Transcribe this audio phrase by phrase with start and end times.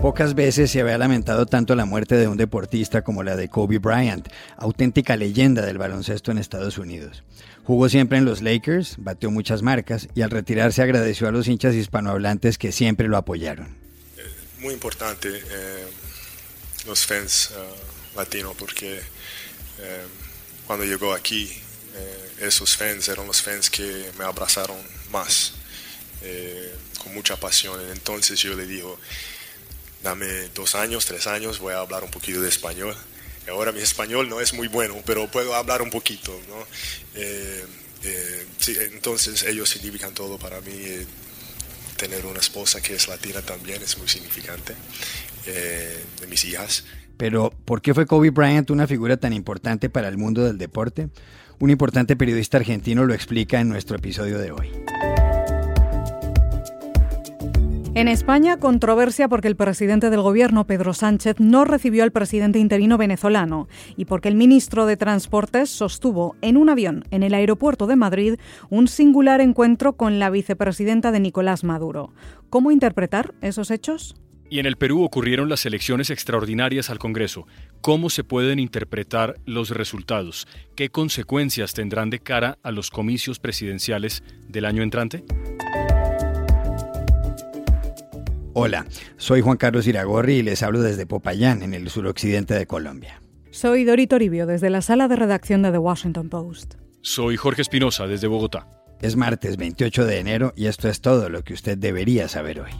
[0.00, 3.76] Pocas veces se había lamentado tanto la muerte de un deportista como la de Kobe
[3.76, 7.22] Bryant, auténtica leyenda del baloncesto en Estados Unidos.
[7.64, 11.74] Jugó siempre en los Lakers, batió muchas marcas y al retirarse agradeció a los hinchas
[11.74, 13.76] hispanohablantes que siempre lo apoyaron.
[14.60, 15.86] Muy importante eh,
[16.86, 19.00] los fans eh, latinos porque
[19.80, 20.04] eh,
[20.66, 21.46] cuando llegó aquí
[22.40, 24.78] esos fans eran los fans que me abrazaron
[25.12, 25.52] más
[27.02, 27.78] con mucha pasión.
[27.92, 28.98] Entonces yo le digo,
[30.02, 32.96] dame dos años, tres años, voy a hablar un poquito de español.
[33.48, 36.38] Ahora mi español no es muy bueno, pero puedo hablar un poquito.
[36.48, 36.66] ¿no?
[37.14, 37.64] Eh,
[38.04, 38.46] eh,
[38.92, 40.72] entonces ellos significan todo para mí.
[40.72, 41.06] Eh,
[41.96, 44.74] tener una esposa que es latina también es muy significante
[45.44, 46.84] de mis hijas.
[47.18, 51.10] Pero, ¿por qué fue Kobe Bryant una figura tan importante para el mundo del deporte?
[51.58, 54.70] Un importante periodista argentino lo explica en nuestro episodio de hoy.
[58.00, 62.96] En España, controversia porque el presidente del gobierno, Pedro Sánchez, no recibió al presidente interino
[62.96, 67.96] venezolano y porque el ministro de Transportes sostuvo en un avión en el aeropuerto de
[67.96, 68.36] Madrid
[68.70, 72.14] un singular encuentro con la vicepresidenta de Nicolás Maduro.
[72.48, 74.16] ¿Cómo interpretar esos hechos?
[74.48, 77.46] Y en el Perú ocurrieron las elecciones extraordinarias al Congreso.
[77.82, 80.48] ¿Cómo se pueden interpretar los resultados?
[80.74, 85.22] ¿Qué consecuencias tendrán de cara a los comicios presidenciales del año entrante?
[88.62, 88.84] Hola,
[89.16, 93.22] soy Juan Carlos Iragorri y les hablo desde Popayán, en el suroccidente de Colombia.
[93.50, 96.74] Soy Dorito Toribio, desde la sala de redacción de The Washington Post.
[97.00, 98.66] Soy Jorge Espinosa, desde Bogotá.
[99.00, 102.70] Es martes 28 de enero y esto es todo lo que usted debería saber hoy.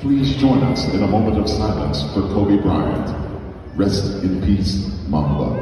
[0.00, 3.27] Please join us in a moment of silence for Kobe Bryant.
[3.78, 5.56] Rest in peace, Mamba.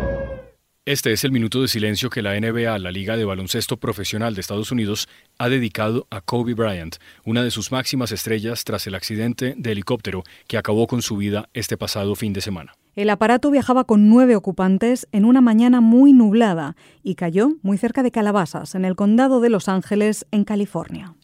[0.86, 4.41] Este es el minuto de silencio que la NBA, la Liga de Baloncesto Profesional de
[4.41, 6.96] Estados Unidos, ha dedicado a Kobe Bryant,
[7.27, 11.51] una de sus máximas estrellas tras el accidente de helicóptero que acabó con su vida
[11.52, 12.73] este pasado fin de semana.
[12.95, 18.02] El aparato viajaba con nueve ocupantes en una mañana muy nublada y cayó muy cerca
[18.02, 21.16] de Calabasas, en el condado de Los Ángeles, en California.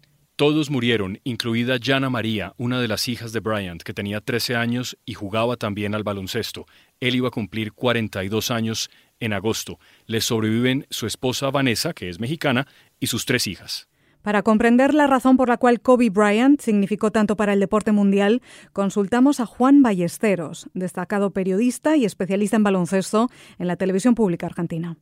[0.42, 4.98] Todos murieron, incluida Jana María, una de las hijas de Bryant, que tenía 13 años
[5.06, 6.66] y jugaba también al baloncesto.
[6.98, 9.78] Él iba a cumplir 42 años en agosto.
[10.06, 12.66] Le sobreviven su esposa Vanessa, que es mexicana,
[12.98, 13.88] y sus tres hijas.
[14.22, 18.42] Para comprender la razón por la cual Kobe Bryant significó tanto para el deporte mundial,
[18.72, 23.30] consultamos a Juan Ballesteros, destacado periodista y especialista en baloncesto
[23.60, 24.96] en la televisión pública argentina.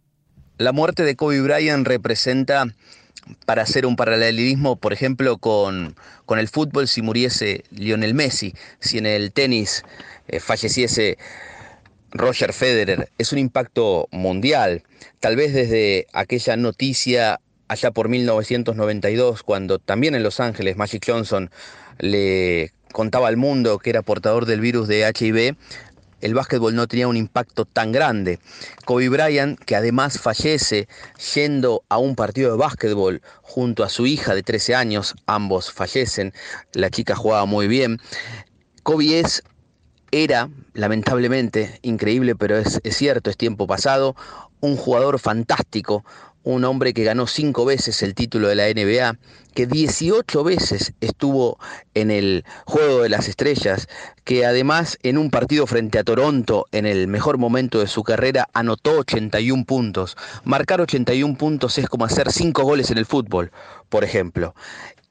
[0.59, 2.67] La muerte de Kobe Bryant representa
[3.47, 5.95] para hacer un paralelismo, por ejemplo, con,
[6.29, 9.85] el fútbol, si muriese Lionel Messi, si en el tenis
[10.29, 11.19] eh, falleciese
[12.13, 14.83] Roger Federer, es un impacto mundial.
[15.21, 21.51] Tal vez desde aquella noticia allá por 1992, cuando también en Los Ángeles Magic Johnson
[21.99, 25.57] le contaba al mundo que era portador del virus de HIV,
[26.21, 28.39] el básquetbol no tenía un impacto tan grande.
[28.85, 30.89] Kobe Bryant, que además fallece
[31.35, 36.33] yendo a un partido de básquetbol junto a su hija de 13 años, ambos fallecen,
[36.73, 38.01] la chica jugaba muy bien.
[38.83, 39.43] Kobe es,
[40.11, 44.17] era, lamentablemente, increíble, pero es, es cierto, es tiempo pasado,
[44.61, 46.05] un jugador fantástico,
[46.43, 49.19] un hombre que ganó cinco veces el título de la NBA,
[49.55, 51.59] que 18 veces estuvo
[51.95, 53.89] en el Juego de las Estrellas,
[54.25, 58.49] que además en un partido frente a Toronto, en el mejor momento de su carrera,
[58.53, 60.17] anotó 81 puntos.
[60.45, 63.51] Marcar 81 puntos es como hacer cinco goles en el fútbol,
[63.89, 64.55] por ejemplo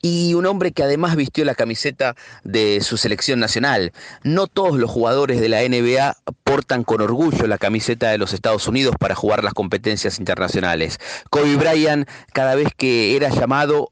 [0.02, 3.92] y un hombre que además vistió la camiseta de su selección nacional.
[4.24, 8.68] No todos los jugadores de la NBA portan con orgullo la camiseta de los Estados
[8.68, 11.00] Unidos para jugar las competencias internacionales.
[11.30, 13.92] Kobe Bryant, cada vez que era llamado,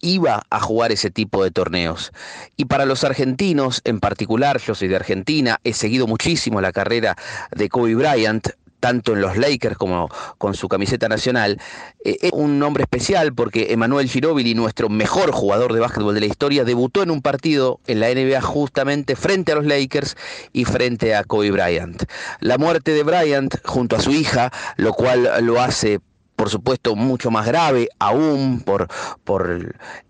[0.00, 2.12] iba a jugar ese tipo de torneos.
[2.56, 7.16] Y para los argentinos, en particular, yo soy de Argentina, he seguido muchísimo la carrera
[7.52, 8.48] de Kobe Bryant,
[8.84, 11.58] tanto en los Lakers como con su camiseta nacional,
[12.04, 16.26] eh, es un nombre especial porque Emanuel Ginóbili, nuestro mejor jugador de básquetbol de la
[16.26, 20.18] historia, debutó en un partido en la NBA justamente frente a los Lakers
[20.52, 22.04] y frente a Kobe Bryant.
[22.40, 26.00] La muerte de Bryant junto a su hija, lo cual lo hace
[26.44, 28.86] por supuesto, mucho más grave, aún por,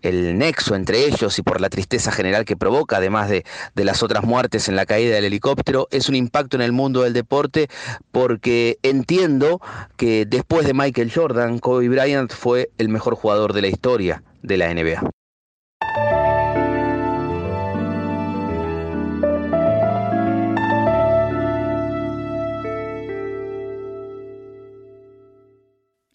[0.01, 4.03] el nexo entre ellos y por la tristeza general que provoca, además de, de, las
[4.03, 7.69] otras muertes en la caída del helicóptero, es un impacto en el mundo del deporte
[8.11, 9.61] porque entiendo
[9.95, 14.57] que después de Michael Jordan, Kobe Bryant fue el mejor jugador de la historia de
[14.57, 15.09] la NBA.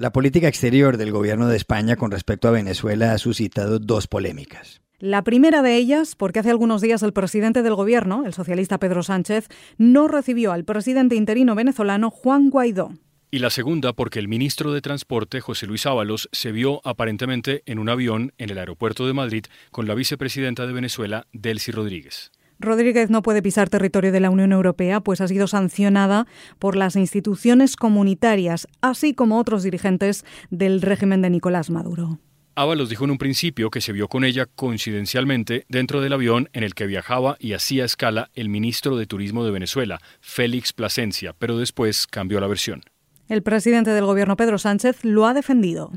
[0.01, 4.81] La política exterior del gobierno de España con respecto a Venezuela ha suscitado dos polémicas.
[4.99, 9.03] La primera de ellas, porque hace algunos días el presidente del gobierno, el socialista Pedro
[9.03, 12.95] Sánchez, no recibió al presidente interino venezolano Juan Guaidó.
[13.31, 17.79] Y la segunda, porque el ministro de Transporte, José Luis Ábalos, se vio aparentemente en
[17.79, 22.33] un avión en el aeropuerto de Madrid con la vicepresidenta de Venezuela, Delcy Rodríguez.
[22.61, 26.27] Rodríguez no puede pisar territorio de la Unión Europea, pues ha sido sancionada
[26.59, 32.19] por las instituciones comunitarias, así como otros dirigentes del régimen de Nicolás Maduro.
[32.57, 36.63] Ábalos dijo en un principio que se vio con ella coincidencialmente dentro del avión en
[36.63, 41.57] el que viajaba y hacía escala el ministro de Turismo de Venezuela, Félix Plasencia, pero
[41.57, 42.83] después cambió la versión.
[43.29, 45.93] El presidente del gobierno, Pedro Sánchez, lo ha defendido.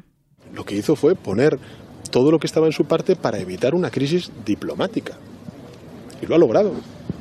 [0.53, 1.59] Lo que hizo fue poner
[2.11, 5.17] todo lo que estaba en su parte para evitar una crisis diplomática.
[6.23, 6.73] Y lo ha logrado,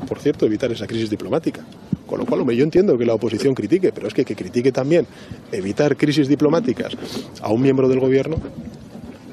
[0.06, 1.64] por cierto, evitar esa crisis diplomática.
[2.06, 5.06] Con lo cual, yo entiendo que la oposición critique, pero es que que critique también
[5.50, 6.96] evitar crisis diplomáticas
[7.40, 8.37] a un miembro del gobierno,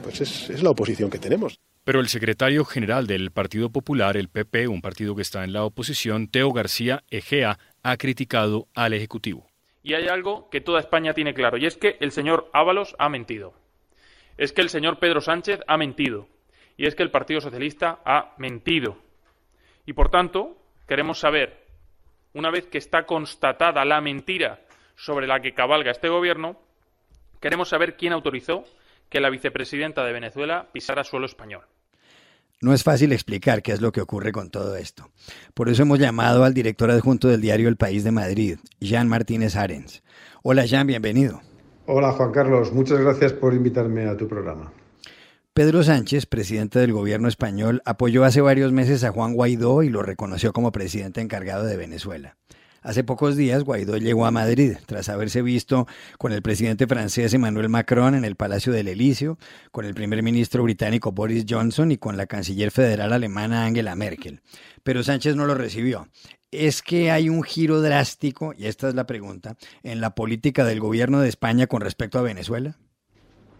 [0.01, 1.59] pues es, es la oposición que tenemos.
[1.83, 5.63] Pero el secretario general del Partido Popular, el PP, un partido que está en la
[5.63, 9.45] oposición, Teo García Egea, ha criticado al Ejecutivo.
[9.83, 13.09] Y hay algo que toda España tiene claro, y es que el señor Ábalos ha
[13.09, 13.53] mentido.
[14.37, 16.27] Es que el señor Pedro Sánchez ha mentido.
[16.77, 18.97] Y es que el Partido Socialista ha mentido.
[19.89, 20.55] Y por tanto,
[20.87, 21.65] queremos saber,
[22.35, 24.61] una vez que está constatada la mentira
[24.95, 26.57] sobre la que cabalga este gobierno,
[27.39, 28.65] queremos saber quién autorizó
[29.09, 31.63] que la vicepresidenta de Venezuela pisara suelo español.
[32.61, 35.09] No es fácil explicar qué es lo que ocurre con todo esto.
[35.55, 39.55] Por eso hemos llamado al director adjunto del diario El País de Madrid, Jean Martínez
[39.55, 40.03] Arens.
[40.43, 41.41] Hola Jean, bienvenido.
[41.87, 44.71] Hola Juan Carlos, muchas gracias por invitarme a tu programa.
[45.53, 50.03] Pedro Sánchez, presidente del gobierno español, apoyó hace varios meses a Juan Guaidó y lo
[50.03, 52.37] reconoció como presidente encargado de Venezuela.
[52.81, 55.85] Hace pocos días Guaidó llegó a Madrid tras haberse visto
[56.17, 59.37] con el presidente francés Emmanuel Macron en el Palacio del Elíseo,
[59.71, 64.41] con el primer ministro británico Boris Johnson y con la canciller federal alemana Angela Merkel.
[64.83, 66.07] Pero Sánchez no lo recibió.
[66.51, 70.79] ¿Es que hay un giro drástico, y esta es la pregunta, en la política del
[70.79, 72.77] gobierno de España con respecto a Venezuela?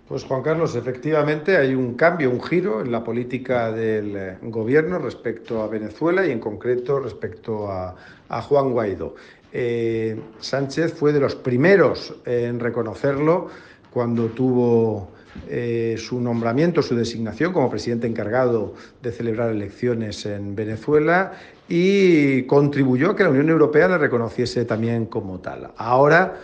[0.09, 4.97] Pues Juan Carlos, efectivamente hay un cambio, un giro en la política del eh, gobierno
[4.97, 7.95] respecto a Venezuela y en concreto respecto a,
[8.41, 9.13] Juan Guaidó.
[9.53, 13.50] Eh, Sánchez fue de los primeros en reconocerlo
[13.91, 15.11] cuando tuvo
[15.47, 18.73] eh, su nombramiento, su designación como presidente encargado
[19.03, 21.33] de celebrar elecciones en Venezuela
[21.67, 25.69] y contribuyó a que la Unión Europea le reconociese también como tal.
[25.77, 26.39] Ahora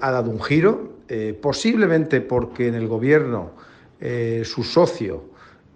[0.00, 3.50] ha dado un giro, eh, posiblemente porque en el gobierno
[4.00, 5.24] eh, su socio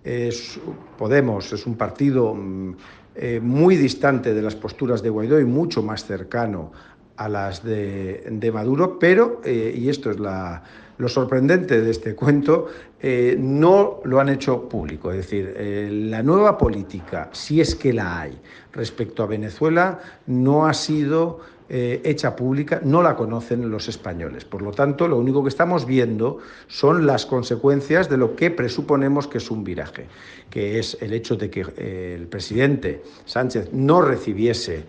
[0.04, 0.60] es
[0.96, 2.76] Podemos, es un partido mm,
[3.16, 6.70] eh, muy distante de las posturas de Guaidó y mucho más cercano
[7.16, 10.18] a las de, Maduro, pero, y esto es
[10.98, 12.68] lo sorprendente de este cuento,
[13.38, 15.10] no lo han hecho público.
[15.10, 15.54] Es decir,
[16.08, 18.40] la nueva política, si es que la hay,
[18.72, 24.44] respecto a Venezuela, no ha sido eh, hecha pública no la conocen los españoles.
[24.44, 29.26] Por lo tanto, lo único que estamos viendo son las consecuencias de lo que presuponemos
[29.26, 30.06] que es un viraje,
[30.50, 34.84] que es el hecho de que eh, el presidente Sánchez no recibiese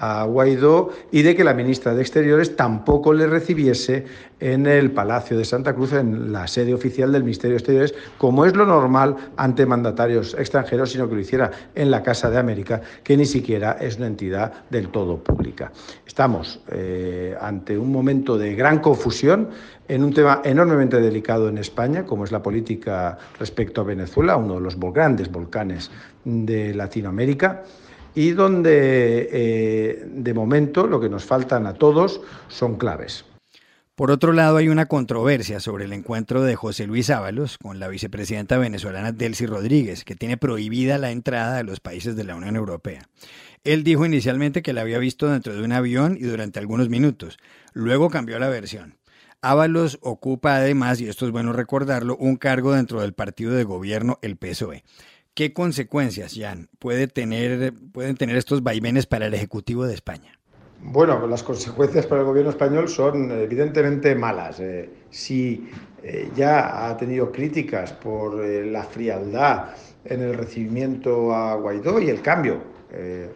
[0.00, 4.06] a Guaidó y de que la ministra de Exteriores tampoco le recibiese
[4.40, 8.46] en el Palacio de Santa Cruz, en la sede oficial del Ministerio de Exteriores, como
[8.46, 12.80] es lo normal ante mandatarios extranjeros, sino que lo hiciera en la Casa de América,
[13.04, 15.70] que ni siquiera es una entidad del todo pública.
[16.06, 19.50] Estamos eh, ante un momento de gran confusión
[19.86, 24.54] en un tema enormemente delicado en España, como es la política respecto a Venezuela, uno
[24.54, 25.90] de los grandes volcanes
[26.24, 27.64] de Latinoamérica
[28.14, 33.24] y donde eh, de momento lo que nos faltan a todos son claves.
[34.00, 37.88] Por otro lado, hay una controversia sobre el encuentro de José Luis Ábalos con la
[37.88, 42.56] vicepresidenta venezolana Delcy Rodríguez, que tiene prohibida la entrada a los países de la Unión
[42.56, 43.02] Europea.
[43.62, 47.36] Él dijo inicialmente que la había visto dentro de un avión y durante algunos minutos.
[47.74, 48.96] Luego cambió la versión.
[49.42, 54.18] Ábalos ocupa además, y esto es bueno recordarlo, un cargo dentro del partido de gobierno,
[54.22, 54.82] el PSOE.
[55.40, 60.38] ¿Qué consecuencias, Jan, puede tener, pueden tener estos vaivenes para el Ejecutivo de España?
[60.82, 64.60] Bueno, las consecuencias para el gobierno español son evidentemente malas.
[64.60, 65.70] Eh, si
[66.02, 69.70] eh, ya ha tenido críticas por eh, la frialdad
[70.04, 72.60] en el recibimiento a Guaidó y el cambio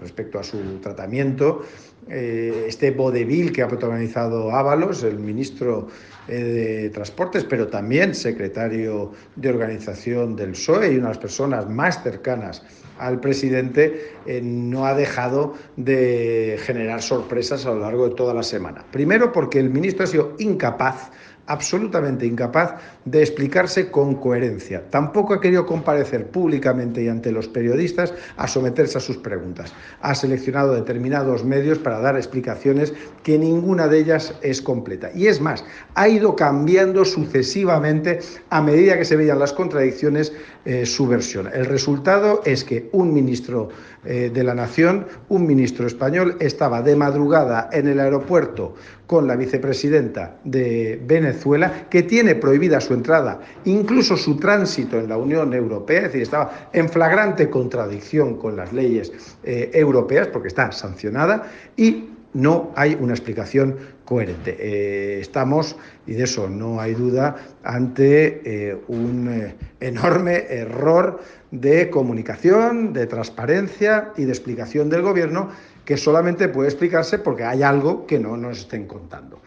[0.01, 1.63] respecto a su tratamiento,
[2.09, 5.89] este vodevil que ha protagonizado Ábalos, el ministro
[6.27, 12.03] de Transportes, pero también secretario de organización del PSOE y una de las personas más
[12.03, 12.63] cercanas
[12.99, 18.43] al presidente, eh, no ha dejado de generar sorpresas a lo largo de toda la
[18.43, 18.85] semana.
[18.91, 21.11] Primero porque el ministro ha sido incapaz
[21.47, 24.83] absolutamente incapaz de explicarse con coherencia.
[24.91, 29.73] Tampoco ha querido comparecer públicamente y ante los periodistas a someterse a sus preguntas.
[30.01, 35.11] Ha seleccionado determinados medios para dar explicaciones que ninguna de ellas es completa.
[35.15, 38.21] Y es más, ha ido cambiando sucesivamente
[38.51, 40.33] a medida que se veían las contradicciones
[40.65, 41.51] eh, su versión.
[41.53, 43.69] El resultado es que un ministro
[44.05, 48.75] eh, de la Nación, un ministro español, estaba de madrugada en el aeropuerto
[49.07, 55.17] con la vicepresidenta de Venezuela, que tiene prohibida su entrada, incluso su tránsito en la
[55.17, 60.73] Unión Europea, es decir, estaba en flagrante contradicción con las leyes eh, europeas, porque está
[60.73, 64.57] sancionada, y no hay una explicación coherente.
[64.59, 71.21] Eh, estamos, y de eso no hay duda, ante eh, un enorme error
[71.51, 75.51] de comunicación, de transparencia y de explicación del Gobierno
[75.85, 79.41] que solamente puede explicarse porque hay algo que no nos estén contando.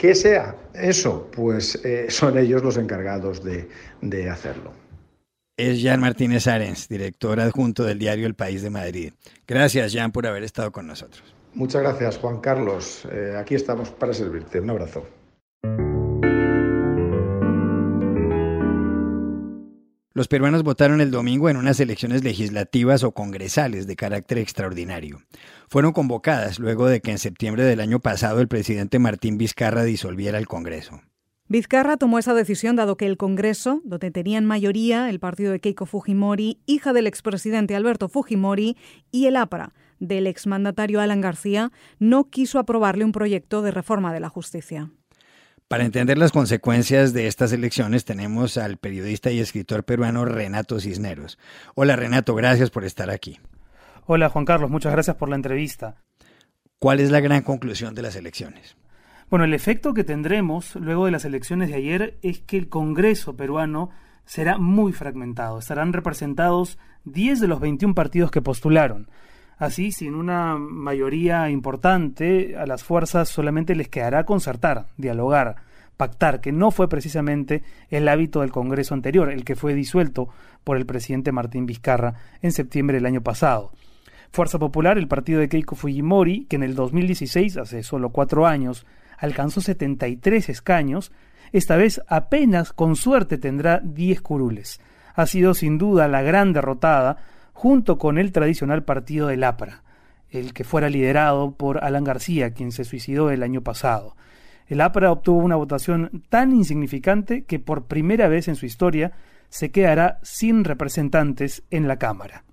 [0.00, 1.30] ¿Qué sea eso?
[1.30, 3.68] Pues eh, son ellos los encargados de,
[4.00, 4.72] de hacerlo.
[5.58, 9.12] Es Jan Martínez Arens, director adjunto del diario El País de Madrid.
[9.46, 11.22] Gracias, Jan, por haber estado con nosotros.
[11.52, 13.06] Muchas gracias, Juan Carlos.
[13.12, 14.58] Eh, aquí estamos para servirte.
[14.58, 15.06] Un abrazo.
[20.12, 25.22] Los peruanos votaron el domingo en unas elecciones legislativas o congresales de carácter extraordinario.
[25.68, 30.38] Fueron convocadas luego de que en septiembre del año pasado el presidente Martín Vizcarra disolviera
[30.38, 31.00] el Congreso.
[31.46, 35.86] Vizcarra tomó esa decisión dado que el Congreso, donde tenían mayoría el partido de Keiko
[35.86, 38.76] Fujimori, hija del expresidente Alberto Fujimori,
[39.12, 44.20] y el APRA, del exmandatario Alan García, no quiso aprobarle un proyecto de reforma de
[44.20, 44.90] la justicia.
[45.70, 51.38] Para entender las consecuencias de estas elecciones tenemos al periodista y escritor peruano Renato Cisneros.
[51.76, 53.38] Hola Renato, gracias por estar aquí.
[54.04, 55.94] Hola Juan Carlos, muchas gracias por la entrevista.
[56.80, 58.76] ¿Cuál es la gran conclusión de las elecciones?
[59.30, 63.36] Bueno, el efecto que tendremos luego de las elecciones de ayer es que el Congreso
[63.36, 63.90] peruano
[64.24, 65.60] será muy fragmentado.
[65.60, 69.08] Estarán representados 10 de los 21 partidos que postularon.
[69.60, 75.56] Así, sin una mayoría importante, a las fuerzas solamente les quedará concertar, dialogar,
[75.98, 80.30] pactar, que no fue precisamente el hábito del Congreso anterior, el que fue disuelto
[80.64, 83.70] por el presidente Martín Vizcarra en septiembre del año pasado.
[84.32, 88.86] Fuerza Popular, el partido de Keiko Fujimori, que en el 2016, hace solo cuatro años,
[89.18, 91.12] alcanzó 73 escaños,
[91.52, 94.80] esta vez apenas con suerte tendrá 10 curules.
[95.14, 97.18] Ha sido sin duda la gran derrotada
[97.60, 99.82] junto con el tradicional partido del APRA,
[100.30, 104.16] el que fuera liderado por Alan García, quien se suicidó el año pasado.
[104.66, 109.12] El APRA obtuvo una votación tan insignificante que por primera vez en su historia
[109.50, 112.44] se quedará sin representantes en la Cámara.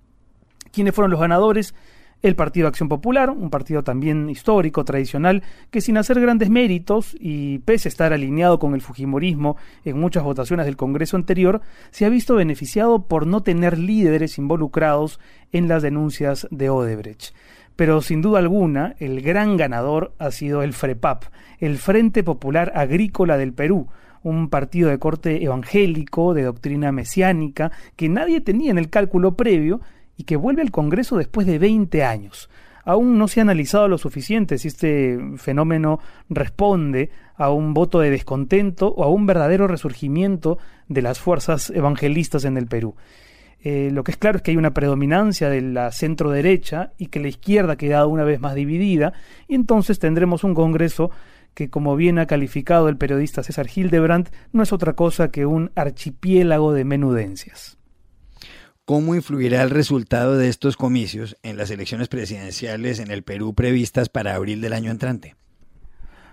[0.72, 1.74] ¿Quiénes fueron los ganadores?
[2.22, 7.58] El Partido Acción Popular, un partido también histórico, tradicional, que sin hacer grandes méritos y
[7.60, 11.60] pese a estar alineado con el Fujimorismo en muchas votaciones del Congreso anterior,
[11.90, 15.20] se ha visto beneficiado por no tener líderes involucrados
[15.52, 17.34] en las denuncias de Odebrecht.
[17.76, 21.24] Pero sin duda alguna, el gran ganador ha sido el FREPAP,
[21.60, 23.86] el Frente Popular Agrícola del Perú,
[24.24, 29.80] un partido de corte evangélico, de doctrina mesiánica, que nadie tenía en el cálculo previo,
[30.18, 32.50] y que vuelve al Congreso después de 20 años.
[32.84, 38.10] Aún no se ha analizado lo suficiente si este fenómeno responde a un voto de
[38.10, 40.58] descontento o a un verdadero resurgimiento
[40.88, 42.96] de las fuerzas evangelistas en el Perú.
[43.60, 47.06] Eh, lo que es claro es que hay una predominancia de la centro derecha y
[47.06, 49.12] que la izquierda queda una vez más dividida,
[49.48, 51.10] y entonces tendremos un Congreso
[51.54, 55.70] que, como bien ha calificado el periodista César Hildebrandt, no es otra cosa que un
[55.74, 57.77] archipiélago de menudencias.
[58.88, 64.08] ¿Cómo influirá el resultado de estos comicios en las elecciones presidenciales en el Perú previstas
[64.08, 65.36] para abril del año entrante?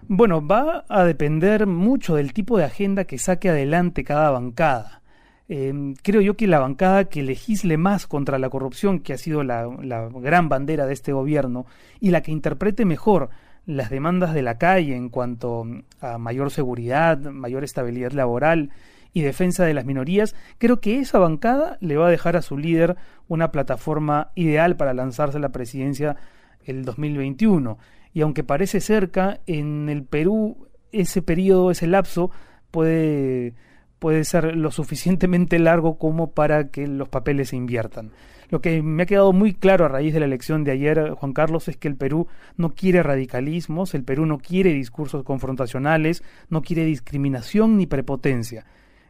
[0.08, 5.02] Bueno, va a depender mucho del tipo de agenda que saque adelante cada bancada.
[5.50, 9.44] Em, creo yo que la bancada que legisle más contra la corrupción, que ha sido
[9.44, 9.68] la
[10.14, 11.66] gran bandera de este gobierno,
[12.00, 13.32] y la que interprete mejor
[13.66, 15.66] las demandas de la calle en cuanto
[16.00, 18.72] a mayor seguridad, mayor estabilidad laboral,
[19.16, 22.58] y defensa de las minorías, creo que esa bancada le va a dejar a su
[22.58, 22.98] líder
[23.30, 26.18] una plataforma ideal para lanzarse a la presidencia
[26.66, 27.78] el 2021.
[28.14, 32.30] Y aunque parece cerca, en el Perú ese periodo, ese lapso
[32.72, 33.54] puede,
[34.00, 38.12] puede ser lo suficientemente largo como para que los papeles se inviertan.
[38.50, 41.32] Lo que me ha quedado muy claro a raíz de la elección de ayer, Juan
[41.32, 46.62] Carlos, es que el Perú no quiere radicalismos, el Perú no quiere discursos confrontacionales, no
[46.62, 48.66] quiere discriminación ni prepotencia.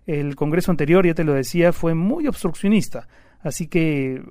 [0.05, 3.07] El Congreso anterior, ya te lo decía, fue muy obstruccionista.
[3.41, 4.23] Así que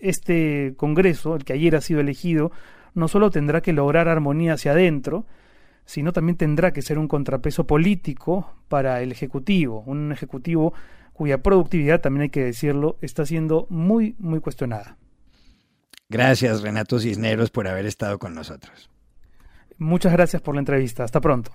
[0.00, 2.52] este Congreso, el que ayer ha sido elegido,
[2.94, 5.26] no solo tendrá que lograr armonía hacia adentro,
[5.84, 10.74] sino también tendrá que ser un contrapeso político para el Ejecutivo, un Ejecutivo
[11.12, 14.96] cuya productividad, también hay que decirlo, está siendo muy, muy cuestionada.
[16.08, 18.88] Gracias, Renato Cisneros, por haber estado con nosotros.
[19.78, 21.04] Muchas gracias por la entrevista.
[21.04, 21.50] Hasta pronto.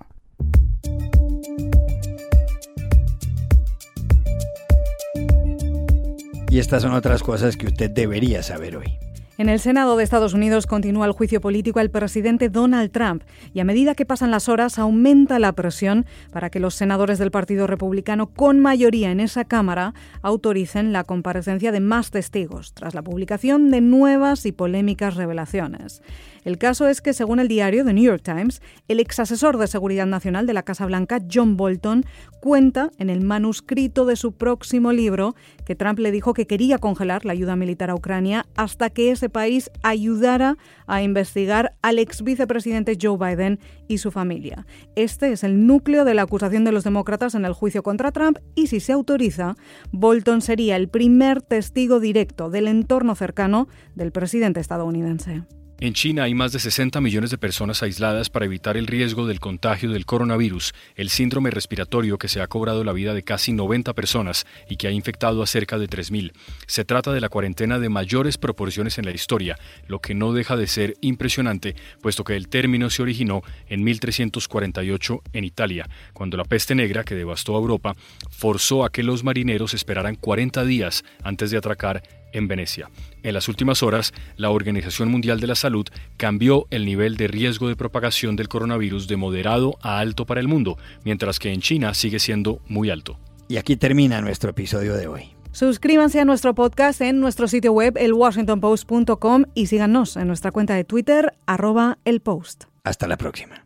[6.53, 8.99] Y estas son otras cosas que usted debería saber hoy.
[9.39, 13.61] En el Senado de Estados Unidos continúa el juicio político al presidente Donald Trump y
[13.61, 17.65] a medida que pasan las horas aumenta la presión para que los senadores del Partido
[17.65, 23.71] Republicano con mayoría en esa Cámara autoricen la comparecencia de más testigos tras la publicación
[23.71, 26.03] de nuevas y polémicas revelaciones.
[26.43, 29.67] El caso es que, según el diario The New York Times, el ex asesor de
[29.67, 32.05] seguridad nacional de la Casa Blanca, John Bolton,
[32.41, 35.35] cuenta en el manuscrito de su próximo libro
[35.65, 39.29] que Trump le dijo que quería congelar la ayuda militar a Ucrania hasta que ese
[39.33, 43.59] país ayudara a investigar al ex vicepresidente Joe Biden
[43.89, 44.65] y su familia.
[44.95, 48.37] Este es el núcleo de la acusación de los demócratas en el juicio contra Trump
[48.55, 49.55] y si se autoriza,
[49.91, 55.43] Bolton sería el primer testigo directo del entorno cercano del presidente estadounidense.
[55.79, 59.41] En China hay más de 60 millones de personas aisladas para evitar el riesgo del
[59.41, 63.93] contagio del coronavirus, el síndrome respiratorio que se ha cobrado la vida de casi 90
[63.93, 66.31] personas y que ha infectado a cerca de 3.000.
[66.67, 70.55] Se trata de la cuarentena de mayores proporciones en la historia, lo que no deja
[70.55, 76.45] de ser impresionante, puesto que el término se originó en 1348 en Italia, cuando la
[76.45, 77.95] peste negra que devastó a Europa
[78.29, 82.03] forzó a que los marineros esperaran 40 días antes de atracar
[82.33, 82.89] en Venecia.
[83.23, 85.87] En las últimas horas, la Organización Mundial de la Salud
[86.17, 90.47] cambió el nivel de riesgo de propagación del coronavirus de moderado a alto para el
[90.47, 93.17] mundo, mientras que en China sigue siendo muy alto.
[93.47, 95.33] Y aquí termina nuestro episodio de hoy.
[95.51, 100.83] Suscríbanse a nuestro podcast en nuestro sitio web elwashingtonpost.com y síganos en nuestra cuenta de
[100.83, 102.63] Twitter arroba el post.
[102.83, 103.62] Hasta la próxima.